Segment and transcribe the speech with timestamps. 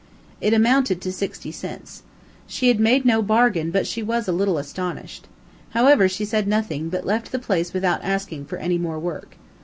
[0.41, 2.01] It amounted to sixty cents.
[2.47, 5.27] She had made no bargain, but she was a little astonished.
[5.77, 9.35] However, she said nothing, but left the place without asking for any more work.